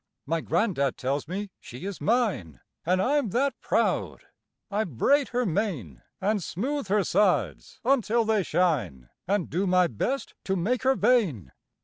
My 0.25 0.41
gran'dad 0.41 0.97
tells 0.97 1.27
me 1.27 1.51
she 1.59 1.85
is 1.85 2.01
mine, 2.01 2.59
An' 2.87 2.99
I'm 2.99 3.29
that 3.29 3.53
proud! 3.61 4.23
I 4.71 4.83
braid 4.83 5.27
her 5.27 5.45
mane, 5.45 6.01
An' 6.19 6.39
smooth 6.39 6.87
her 6.87 7.03
sides 7.03 7.79
until 7.85 8.25
they 8.25 8.41
shine, 8.41 9.09
An' 9.27 9.45
do 9.45 9.67
my 9.67 9.85
best 9.85 10.33
to 10.45 10.55
make 10.55 10.81
her 10.81 10.95
vain. 10.95 11.51